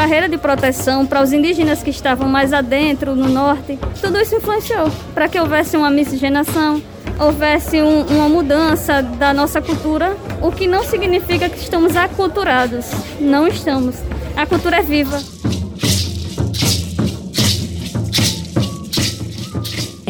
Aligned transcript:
barreira 0.00 0.30
de 0.30 0.38
proteção 0.38 1.04
para 1.04 1.22
os 1.22 1.30
indígenas 1.30 1.82
que 1.82 1.90
estavam 1.90 2.26
mais 2.26 2.54
adentro, 2.54 3.14
no 3.14 3.28
norte. 3.28 3.78
Tudo 4.00 4.18
isso 4.18 4.34
influenciou 4.34 4.90
para 5.12 5.28
que 5.28 5.38
houvesse 5.38 5.76
uma 5.76 5.90
miscigenação, 5.90 6.82
houvesse 7.18 7.82
um, 7.82 8.06
uma 8.06 8.26
mudança 8.26 9.02
da 9.02 9.34
nossa 9.34 9.60
cultura, 9.60 10.16
o 10.40 10.50
que 10.50 10.66
não 10.66 10.82
significa 10.82 11.50
que 11.50 11.58
estamos 11.58 11.96
aculturados. 11.96 12.86
Não 13.20 13.46
estamos. 13.46 13.96
A 14.34 14.46
cultura 14.46 14.78
é 14.78 14.82
viva. 14.82 15.20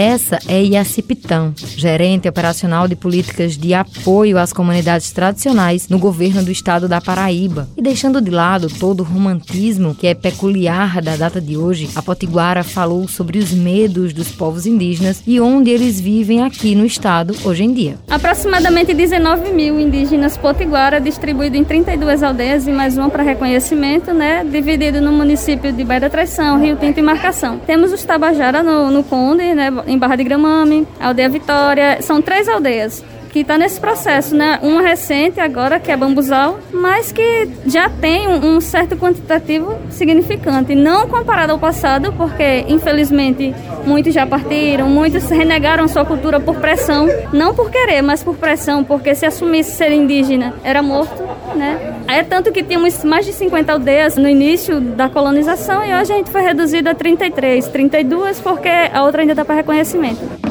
Essa 0.00 0.38
é 0.48 0.62
Iacipitã, 0.62 1.52
gerente 1.76 2.26
operacional 2.26 2.88
de 2.88 2.96
políticas 2.96 3.54
de 3.54 3.74
apoio 3.74 4.38
às 4.38 4.50
comunidades 4.50 5.12
tradicionais 5.12 5.90
no 5.90 5.98
governo 5.98 6.42
do 6.42 6.50
estado 6.50 6.88
da 6.88 7.02
Paraíba. 7.02 7.68
E 7.76 7.82
deixando 7.82 8.18
de 8.18 8.30
lado 8.30 8.68
todo 8.78 9.00
o 9.00 9.04
romantismo 9.04 9.94
que 9.94 10.06
é 10.06 10.14
peculiar 10.14 11.02
da 11.02 11.16
data 11.16 11.38
de 11.38 11.54
hoje, 11.54 11.90
a 11.94 12.00
Potiguara 12.00 12.64
falou 12.64 13.06
sobre 13.06 13.38
os 13.38 13.52
medos 13.52 14.14
dos 14.14 14.30
povos 14.30 14.64
indígenas 14.64 15.22
e 15.26 15.38
onde 15.38 15.68
eles 15.68 16.00
vivem 16.00 16.44
aqui 16.44 16.74
no 16.74 16.86
estado 16.86 17.36
hoje 17.44 17.64
em 17.64 17.74
dia. 17.74 17.98
Aproximadamente 18.08 18.94
19 18.94 19.52
mil 19.52 19.78
indígenas 19.78 20.34
potiguara 20.34 20.98
distribuídos 20.98 21.60
em 21.60 21.64
32 21.64 22.22
aldeias 22.22 22.66
e 22.66 22.72
mais 22.72 22.96
uma 22.96 23.10
para 23.10 23.22
reconhecimento, 23.22 24.14
né? 24.14 24.46
Dividido 24.50 25.02
no 25.02 25.12
município 25.12 25.70
de 25.74 25.84
Baía 25.84 26.00
da 26.00 26.08
Traição, 26.08 26.58
Rio 26.58 26.76
Tinto 26.76 26.98
e 26.98 27.02
Marcação. 27.02 27.58
Temos 27.66 27.92
os 27.92 28.02
Tabajara 28.02 28.62
no, 28.62 28.90
no 28.90 29.04
Conde, 29.04 29.52
né? 29.52 29.70
Em 29.90 29.98
Barra 29.98 30.14
de 30.14 30.22
Gramame, 30.22 30.86
Aldeia 31.00 31.28
Vitória. 31.28 32.00
São 32.00 32.22
três 32.22 32.48
aldeias 32.48 33.04
que 33.30 33.40
está 33.40 33.56
nesse 33.56 33.80
processo, 33.80 34.34
né? 34.34 34.58
Uma 34.62 34.82
recente 34.82 35.40
agora, 35.40 35.78
que 35.78 35.90
é 35.90 35.96
Bambuzal, 35.96 36.58
mas 36.72 37.12
que 37.12 37.48
já 37.66 37.88
tem 37.88 38.28
um, 38.28 38.56
um, 38.56 38.60
certo 38.60 38.96
quantitativo 38.96 39.76
significante. 39.90 40.74
Não 40.74 41.08
comparado 41.08 41.52
ao 41.52 41.58
passado, 41.58 42.12
porque 42.12 42.64
infelizmente 42.68 43.54
muitos 43.86 44.12
já 44.12 44.26
partiram, 44.26 44.88
muitos 44.88 45.28
renegaram 45.30 45.86
sua 45.88 46.04
cultura 46.04 46.40
por 46.40 46.56
pressão, 46.56 47.08
não 47.32 47.54
por 47.54 47.70
querer, 47.70 48.02
mas 48.02 48.22
por 48.22 48.36
pressão, 48.36 48.82
porque 48.82 49.14
se 49.14 49.24
assumisse 49.24 49.72
ser 49.72 49.92
indígena 49.92 50.54
era 50.64 50.82
morto, 50.82 51.22
né? 51.54 51.96
É 52.08 52.22
tanto 52.22 52.50
que 52.50 52.62
tínhamos 52.62 53.04
mais 53.04 53.24
de 53.24 53.32
50 53.32 53.72
aldeias 53.72 54.16
no 54.16 54.28
início 54.28 54.80
da 54.80 55.08
colonização 55.08 55.84
e 55.84 55.94
hoje 55.94 56.12
a 56.12 56.16
gente 56.16 56.30
foi 56.30 56.42
reduzido 56.42 56.90
a 56.90 56.94
33, 56.94 57.68
32 57.68 58.40
porque 58.40 58.68
a 58.68 59.04
outra 59.04 59.22
ainda 59.22 59.32
está 59.32 59.44
para 59.44 59.54
reconhecimento. 59.54 60.49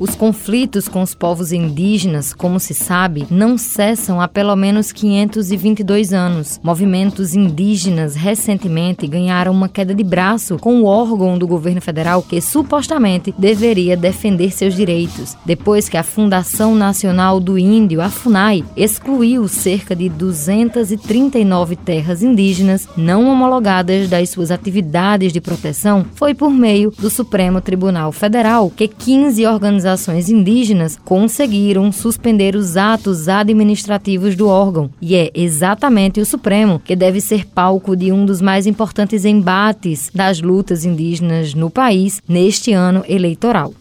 Os 0.00 0.14
conflitos 0.14 0.86
com 0.86 1.02
os 1.02 1.12
povos 1.12 1.50
indígenas, 1.50 2.32
como 2.32 2.60
se 2.60 2.72
sabe, 2.72 3.26
não 3.28 3.58
cessam 3.58 4.20
há 4.20 4.28
pelo 4.28 4.54
menos 4.54 4.92
522 4.92 6.12
anos. 6.12 6.60
Movimentos 6.62 7.34
indígenas 7.34 8.14
recentemente 8.14 9.08
ganharam 9.08 9.50
uma 9.50 9.68
queda 9.68 9.92
de 9.92 10.04
braço 10.04 10.56
com 10.58 10.82
o 10.82 10.84
órgão 10.84 11.36
do 11.36 11.48
governo 11.48 11.80
federal 11.80 12.22
que 12.22 12.40
supostamente 12.40 13.34
deveria 13.36 13.96
defender 13.96 14.52
seus 14.52 14.76
direitos, 14.76 15.36
depois 15.44 15.88
que 15.88 15.96
a 15.96 16.04
Fundação 16.04 16.76
Nacional 16.76 17.40
do 17.40 17.58
Índio, 17.58 18.00
a 18.00 18.08
FUNAI, 18.08 18.64
excluiu 18.76 19.48
cerca 19.48 19.96
de 19.96 20.08
239 20.08 21.74
terras 21.74 22.22
indígenas 22.22 22.88
não 22.96 23.28
homologadas 23.28 24.08
das 24.08 24.30
suas 24.30 24.52
atividades 24.52 25.32
de 25.32 25.40
proteção, 25.40 26.06
foi 26.14 26.34
por 26.34 26.50
meio 26.50 26.92
do 26.92 27.10
Supremo 27.10 27.60
Tribunal 27.60 28.12
Federal 28.12 28.70
que 28.70 28.86
15 28.86 29.44
organizações 29.44 29.87
organizações 29.88 30.28
indígenas 30.28 30.98
conseguiram 31.04 31.90
suspender 31.90 32.54
os 32.54 32.76
atos 32.76 33.28
administrativos 33.28 34.36
do 34.36 34.46
órgão, 34.46 34.90
e 35.00 35.16
é 35.16 35.30
exatamente 35.34 36.20
o 36.20 36.26
Supremo 36.26 36.78
que 36.78 36.94
deve 36.94 37.20
ser 37.20 37.46
palco 37.46 37.96
de 37.96 38.12
um 38.12 38.26
dos 38.26 38.42
mais 38.42 38.66
importantes 38.66 39.24
embates 39.24 40.10
das 40.14 40.40
lutas 40.40 40.84
indígenas 40.84 41.54
no 41.54 41.70
país 41.70 42.20
neste 42.28 42.72
ano 42.72 43.02
eleitoral 43.08 43.72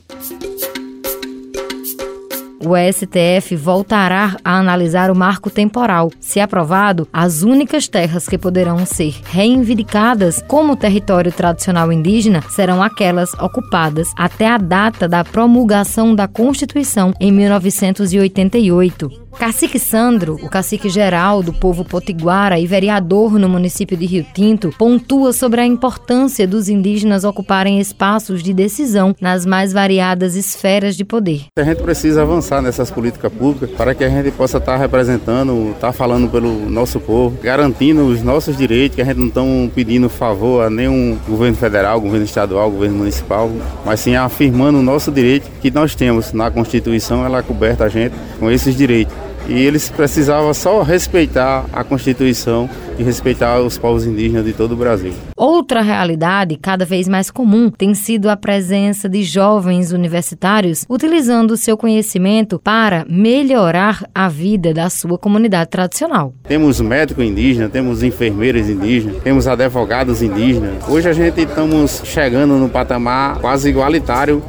o 2.64 2.76
STF 2.76 3.56
voltará 3.56 4.38
a 4.44 4.58
analisar 4.58 5.12
o 5.12 5.16
marco 5.16 5.50
temporal. 5.50 6.12
Se 6.20 6.40
aprovado, 6.40 7.08
as 7.12 7.44
únicas 7.44 7.88
terras 7.88 8.28
que 8.28 8.38
poderão 8.38 8.86
ser 8.86 9.16
reivindicadas 9.26 10.44
como 10.48 10.76
território 10.76 11.32
tradicional 11.32 11.92
indígena 11.92 12.42
serão 12.50 12.82
aquelas 12.82 13.34
ocupadas 13.36 14.10
até 14.18 14.48
a 14.48 14.58
data 14.58 15.08
da 15.08 15.24
promulgação 15.24 16.16
da 16.16 16.28
Constituição 16.28 17.14
em 17.20 17.32
1988. 17.32 19.27
Cacique 19.36 19.78
Sandro, 19.78 20.36
o 20.42 20.50
cacique 20.50 20.90
geral 20.90 21.44
do 21.44 21.54
povo 21.54 21.86
potiguara 21.86 22.60
e 22.60 22.66
vereador 22.66 23.38
no 23.38 23.48
município 23.48 23.96
de 23.96 24.06
Rio 24.06 24.26
Tinto, 24.34 24.74
pontua 24.78 25.32
sobre 25.32 25.62
a 25.62 25.66
importância 25.66 26.48
dos 26.48 26.68
indígenas 26.68 27.24
ocuparem 27.24 27.80
espaços 27.80 28.42
de 28.42 28.52
decisão 28.52 29.16
nas 29.22 29.46
mais 29.46 29.72
variadas 29.72 30.36
esferas 30.36 30.98
de 30.98 31.06
poder. 31.06 31.46
A 31.56 31.64
gente 31.64 31.84
precisa 31.84 32.24
avançar 32.24 32.64
nessas 32.64 32.90
políticas 32.90 33.32
públicas 33.32 33.70
para 33.78 33.94
que 33.94 34.04
a 34.04 34.10
gente 34.10 34.32
possa 34.32 34.58
estar 34.58 34.76
representando, 34.76 35.72
estar 35.72 35.94
falando 35.94 36.30
pelo 36.30 36.68
nosso 36.70 37.00
povo, 37.00 37.38
garantindo 37.42 38.08
os 38.08 38.24
nossos 38.24 38.58
direitos, 38.58 38.96
que 38.96 39.02
a 39.02 39.06
gente 39.06 39.18
não 39.20 39.28
está 39.28 39.42
pedindo 39.76 40.10
favor 40.10 40.64
a 40.64 40.70
nenhum 40.70 41.16
governo 41.28 41.56
federal, 41.56 42.02
governo 42.02 42.26
estadual, 42.26 42.72
governo 42.72 42.98
municipal, 42.98 43.52
mas 43.86 44.00
sim 44.00 44.16
afirmando 44.16 44.80
o 44.80 44.84
nosso 44.84 45.12
direito 45.12 45.48
que 45.62 45.70
nós 45.70 45.94
temos 45.94 46.34
na 46.34 46.50
Constituição, 46.50 47.24
ela 47.24 47.44
coberta 47.44 47.86
a 47.86 47.90
gente 47.90 48.16
com 48.40 48.50
esses 48.50 48.76
direitos 48.76 49.27
e 49.48 49.54
eles 49.54 49.90
precisavam 49.90 50.54
só 50.54 50.82
respeitar 50.82 51.66
a 51.72 51.84
Constituição 51.84 52.70
e 53.00 53.04
respeitar 53.04 53.60
os 53.60 53.78
povos 53.78 54.06
indígenas 54.06 54.46
de 54.46 54.54
todo 54.54 54.74
o 54.74 54.76
Brasil. 54.76 55.14
Outra 55.36 55.82
realidade 55.82 56.58
cada 56.58 56.84
vez 56.84 57.08
mais 57.08 57.30
comum 57.30 57.70
tem 57.70 57.94
sido 57.94 58.30
a 58.30 58.36
presença 58.36 59.08
de 59.08 59.24
jovens 59.24 59.92
universitários 59.92 60.86
utilizando 60.90 61.52
o 61.52 61.58
seu 61.58 61.78
conhecimento 61.78 62.60
para 62.60 63.06
melhorar 63.08 64.04
a 64.14 64.28
vida 64.28 64.74
da 64.74 64.90
sua 64.90 65.18
comunidade 65.18 65.70
tradicional. 65.70 66.34
Temos 66.48 66.82
médicos 66.82 67.24
indígenas, 67.24 67.72
temos 67.72 68.04
enfermeiros 68.04 68.68
indígenas, 68.68 69.22
temos 69.24 69.48
advogados 69.48 70.22
indígenas. 70.22 70.88
Hoje 70.88 71.08
a 71.08 71.14
gente 71.14 71.42
estamos 71.42 72.02
chegando 72.04 72.56
no 72.56 72.70
patamar 72.70 73.40
quase 73.40 73.70
igualitário 73.70 74.42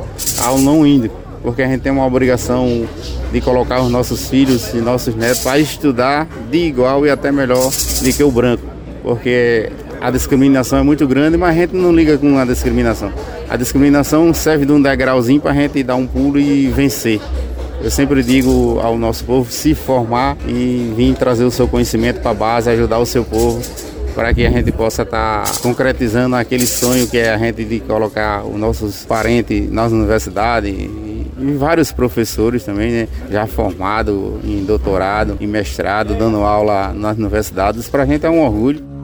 ao 0.43 0.59
não 0.59 0.87
índio 0.87 1.28
porque 1.49 1.63
a 1.63 1.67
gente 1.67 1.81
tem 1.81 1.91
uma 1.91 2.05
obrigação 2.05 2.87
de 3.33 3.41
colocar 3.41 3.81
os 3.81 3.91
nossos 3.91 4.29
filhos 4.29 4.75
e 4.75 4.77
nossos 4.83 5.15
netos 5.15 5.39
para 5.39 5.59
estudar 5.59 6.29
de 6.51 6.59
igual 6.59 7.07
e 7.07 7.11
até 7.11 7.33
melhor 7.33 7.71
do 7.71 8.13
que 8.13 8.23
o 8.23 8.31
branco, 8.31 8.63
porque 9.03 9.73
a 9.99 10.11
discriminação 10.11 10.79
é 10.79 10.83
muito 10.83 11.09
grande, 11.09 11.39
mas 11.39 11.57
a 11.57 11.61
gente 11.61 11.75
não 11.75 11.91
liga 11.91 12.19
com 12.19 12.37
a 12.37 12.45
discriminação. 12.45 13.11
A 13.49 13.57
discriminação 13.57 14.35
serve 14.35 14.67
de 14.67 14.73
um 14.73 14.83
degrauzinho 14.83 15.41
para 15.41 15.53
a 15.53 15.55
gente 15.55 15.83
dar 15.83 15.97
um 15.97 16.07
pulo 16.07 16.39
e 16.39 16.67
vencer. 16.67 17.19
Eu 17.83 17.91
sempre 17.91 18.23
digo 18.23 18.79
ao 18.83 18.99
nosso 18.99 19.25
povo 19.25 19.51
se 19.51 19.75
formar 19.75 20.37
e 20.47 20.93
vir 20.95 21.15
trazer 21.15 21.45
o 21.45 21.51
seu 21.51 21.67
conhecimento 21.67 22.21
para 22.21 22.33
a 22.33 22.35
base, 22.35 22.69
ajudar 22.69 22.99
o 22.99 23.07
seu 23.07 23.25
povo 23.25 23.63
para 24.15 24.35
que 24.35 24.45
a 24.45 24.51
gente 24.51 24.71
possa 24.71 25.03
estar 25.03 25.45
tá 25.45 25.61
concretizando 25.63 26.37
aquele 26.37 26.67
sonho 26.67 27.07
que 27.07 27.17
é 27.17 27.31
a 27.31 27.39
gente 27.39 27.65
de 27.65 27.81
colocar 27.81 28.45
os 28.45 28.59
nossos 28.59 29.07
parentes 29.07 29.71
nas 29.71 29.93
universidades 29.93 30.75
e 31.39 31.53
vários 31.53 31.93
professores 31.93 32.65
também, 32.65 32.91
né, 32.91 33.09
já 33.31 33.47
formado 33.47 34.41
em 34.45 34.65
doutorado, 34.65 35.37
em 35.41 35.47
mestrado, 35.47 36.15
dando 36.15 36.39
aula 36.39 36.93
nas 36.93 37.17
universidades. 37.17 37.89
Para 37.89 38.03
a 38.03 38.07
gente 38.07 38.27
é 38.27 38.31
um 38.31 38.45
orgulho. 38.45 38.98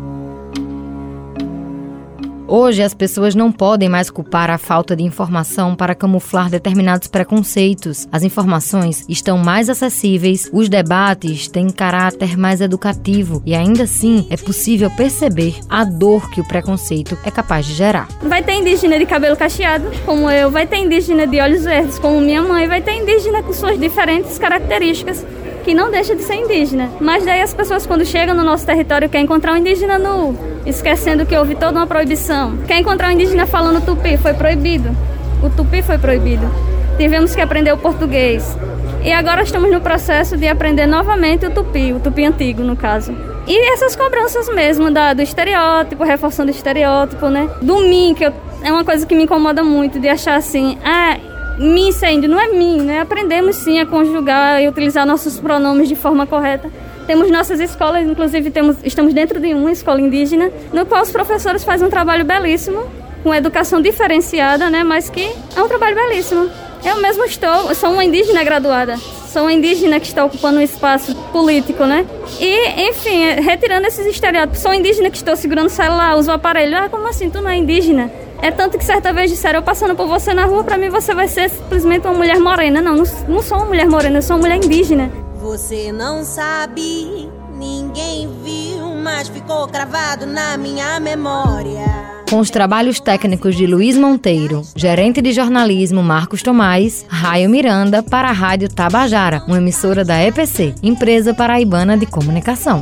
Hoje, 2.47 2.83
as 2.83 2.93
pessoas 2.93 3.35
não 3.35 3.51
podem 3.51 3.89
mais 3.89 4.11
culpar 4.11 4.51
a 4.51 4.59
falta 4.59 4.95
de 4.95 5.03
informação 5.03 5.75
para 5.75 5.95
camuflar 5.95 6.51
determinados 6.51 7.09
preconceitos. 7.09 8.07
As 8.13 8.23
informações 8.23 9.05
estão 9.09 9.39
mais 9.39 9.71
acessíveis, 9.71 10.51
os 10.53 10.69
debates 10.69 11.49
têm 11.49 11.71
caráter 11.71 12.37
mais 12.37 12.61
educativo 12.61 13.43
e 13.47 13.55
ainda 13.55 13.85
assim 13.85 14.27
é 14.29 14.37
possível 14.37 14.91
perceber 14.91 15.59
a 15.71 15.85
dor 15.85 16.31
que 16.31 16.41
o 16.41 16.47
preconceito 16.47 17.17
é 17.25 17.31
capaz 17.31 17.65
de 17.65 17.73
gerar. 17.73 18.09
Vai 18.23 18.43
ter 18.43 18.55
indígena 18.55 18.99
de 18.99 19.07
cabelo 19.07 19.37
cacheado, 19.37 19.91
como 20.05 20.29
eu, 20.29 20.51
vai 20.51 20.67
ter 20.67 20.77
indígena 20.77 21.27
de 21.27 21.41
olhos 21.41 21.65
verdes, 21.65 21.99
como 21.99 22.21
minha 22.21 22.43
mãe, 22.43 22.69
vai 22.69 22.83
ter 22.83 22.93
indígena 22.93 23.43
com 23.43 23.55
suas 23.55 23.81
diferentes 23.81 24.39
características 24.39 25.25
que 25.65 25.75
não 25.75 25.91
deixa 25.91 26.15
de 26.15 26.23
ser 26.23 26.35
indígena. 26.35 26.91
Mas 27.01 27.25
daí 27.25 27.41
as 27.41 27.55
pessoas 27.55 27.87
quando 27.87 28.05
chegam 28.05 28.35
no 28.35 28.45
nosso 28.45 28.67
território 28.67 29.09
querem 29.09 29.25
encontrar 29.25 29.55
um 29.55 29.57
indígena 29.57 29.99
nu, 29.99 30.37
esquecendo 30.67 31.25
que 31.25 31.37
houve 31.37 31.55
toda 31.55 31.79
uma 31.79 31.87
proibição. 31.87 32.59
Quer 32.67 32.79
encontrar 32.79 33.09
um 33.09 33.13
indígena 33.13 33.47
falando 33.47 33.85
tupi, 33.85 34.17
foi 34.19 34.35
proibido. 34.35 34.95
O 35.43 35.49
tupi 35.49 35.83
foi 35.83 35.99
proibido. 35.99 36.49
Tivemos 36.97 37.35
que 37.35 37.41
aprender 37.41 37.73
o 37.73 37.79
português. 37.79 38.57
E 39.03 39.13
agora 39.13 39.43
estamos 39.43 39.71
no 39.71 39.81
processo 39.81 40.37
de 40.37 40.47
aprender 40.47 40.87
novamente 40.87 41.45
o 41.47 41.51
tupi, 41.51 41.93
o 41.93 42.01
tupi 42.01 42.25
antigo, 42.25 42.63
no 42.63 42.77
caso. 42.77 43.15
E 43.47 43.73
essas 43.73 43.95
cobranças 43.95 44.49
mesmo 44.49 44.91
da, 44.91 45.13
do 45.13 45.21
estereótipo, 45.21 46.05
reforçando 46.05 46.51
o 46.51 46.55
estereótipo, 46.55 47.29
né? 47.29 47.51
Do 47.61 47.81
mim, 47.81 48.15
que 48.17 48.25
eu, 48.25 48.33
é 48.63 48.73
uma 48.73 48.85
coisa 48.85 49.05
que 49.05 49.15
me 49.15 49.25
incomoda 49.25 49.63
muito, 49.63 50.01
de 50.01 50.09
achar 50.09 50.37
assim, 50.37 50.79
ah, 50.83 51.19
mim 51.59 51.93
sendo, 51.93 52.29
não 52.29 52.41
é 52.41 52.49
mim, 52.49 52.81
né? 52.81 53.01
Aprendemos 53.01 53.57
sim 53.57 53.79
a 53.79 53.87
conjugar 53.87 54.61
e 54.63 54.69
utilizar 54.69 55.07
nossos 55.07 55.39
pronomes 55.39 55.89
de 55.89 55.95
forma 55.95 56.27
correta 56.27 56.71
Temos 57.07 57.31
nossas 57.31 57.61
escolas, 57.61 58.07
inclusive 58.07 58.51
temos, 58.51 58.77
estamos 58.83 59.13
dentro 59.13 59.39
de 59.39 59.53
uma 59.53 59.71
escola 59.71 60.01
indígena, 60.01 60.51
no 60.73 60.87
qual 60.87 61.03
os 61.03 61.11
professores 61.11 61.63
fazem 61.63 61.87
um 61.87 61.91
trabalho 61.91 62.25
belíssimo, 62.25 62.83
com 63.23 63.35
educação 63.35 63.81
diferenciada, 63.81 64.71
né? 64.71 64.83
Mas 64.83 65.11
que 65.11 65.31
é 65.55 65.63
um 65.63 65.69
trabalho 65.69 65.95
belíssimo. 65.95 66.51
Eu 66.85 67.01
mesmo 67.01 67.25
estou, 67.25 67.75
sou 67.75 67.93
uma 67.93 68.05
indígena 68.05 68.43
graduada, 68.43 68.97
uma 69.43 69.53
indígena 69.53 70.01
que 70.01 70.07
está 70.07 70.25
ocupando 70.25 70.59
um 70.59 70.63
espaço 70.63 71.15
político, 71.33 71.85
né? 71.85 72.07
E, 72.41 72.89
enfim, 72.91 73.23
é, 73.23 73.41
retirando 73.41 73.87
esses 73.87 74.07
estereótipos, 74.07 74.61
sou 74.61 74.73
indígena 74.73 75.11
que 75.11 75.17
estou 75.17 75.37
segurando 75.37 75.67
o 75.67 75.71
celular, 75.71 76.17
uso 76.17 76.31
o 76.31 76.35
aparelho. 76.35 76.77
Ah, 76.77 76.89
como 76.89 77.09
assim? 77.09 77.31
Tu 77.31 77.41
não 77.41 77.51
é 77.51 77.57
indígena? 77.57 78.11
É 78.43 78.51
tanto 78.51 78.77
que 78.77 78.85
certa 78.85 79.13
vez 79.13 79.31
disseram, 79.31 79.61
eu 79.61 79.63
passando 79.63 79.95
por 79.95 80.07
você 80.07 80.35
na 80.35 80.45
rua, 80.45 80.63
para 80.63 80.77
mim 80.77 80.91
você 80.91 81.15
vai 81.15 81.29
ser 81.29 81.49
simplesmente 81.49 82.07
uma 82.07 82.15
mulher 82.15 82.39
morena. 82.39 82.83
Não, 82.83 82.97
não, 82.97 83.43
sou 83.43 83.57
uma 83.57 83.67
mulher 83.67 83.87
morena, 83.87 84.19
eu 84.19 84.23
sou 84.23 84.37
uma 84.37 84.43
mulher 84.43 84.57
indígena. 84.57 85.11
Você 85.37 85.91
não 85.93 86.25
sabe, 86.25 87.31
ninguém 87.55 88.29
viu, 88.43 88.87
mas 89.03 89.29
ficou 89.29 89.67
gravado 89.67 90.27
na 90.27 90.57
minha 90.59 91.01
memória. 91.01 92.04
Com 92.29 92.39
os 92.39 92.51
trabalhos 92.51 92.99
técnicos 93.01 93.55
de 93.55 93.67
Luiz 93.67 93.97
Monteiro, 93.97 94.63
gerente 94.75 95.21
de 95.21 95.33
jornalismo 95.33 96.03
Marcos 96.03 96.43
Tomás, 96.43 97.05
Raio 97.09 97.49
Miranda 97.49 98.03
para 98.03 98.29
a 98.29 98.33
Rádio 98.33 98.69
Tabajara, 98.69 99.45
uma 99.47 99.59
emissora 99.59 100.05
da 100.05 100.21
EPC, 100.23 100.75
empresa 100.83 101.35
paraibana 101.35 101.97
de 101.97 102.07
comunicação. 102.07 102.81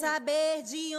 Saber 0.00 0.62
de 0.64 0.89